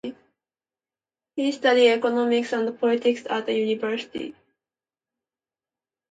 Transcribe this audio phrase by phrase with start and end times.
[1.35, 4.33] He studied economics and politics at a university.